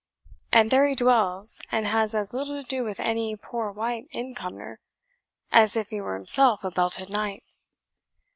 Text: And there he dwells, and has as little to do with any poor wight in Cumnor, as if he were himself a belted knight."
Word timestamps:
And 0.51 0.71
there 0.71 0.87
he 0.87 0.95
dwells, 0.95 1.61
and 1.71 1.85
has 1.85 2.15
as 2.15 2.33
little 2.33 2.59
to 2.59 2.67
do 2.67 2.83
with 2.83 2.99
any 2.99 3.35
poor 3.35 3.71
wight 3.71 4.07
in 4.09 4.33
Cumnor, 4.33 4.79
as 5.51 5.75
if 5.75 5.89
he 5.89 6.01
were 6.01 6.15
himself 6.15 6.63
a 6.63 6.71
belted 6.71 7.11
knight." 7.11 7.43